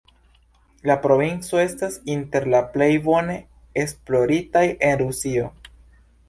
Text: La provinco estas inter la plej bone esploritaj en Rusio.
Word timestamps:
La 0.89 0.93
provinco 1.01 1.59
estas 1.63 1.97
inter 2.13 2.47
la 2.53 2.61
plej 2.77 2.87
bone 3.09 3.37
esploritaj 3.83 4.65
en 4.91 4.99
Rusio. 5.05 5.47